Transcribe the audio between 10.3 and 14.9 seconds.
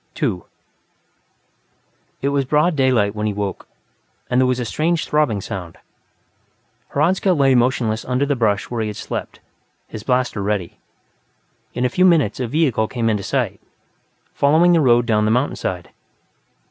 ready. In a few minutes, a vehicle came into sight, following the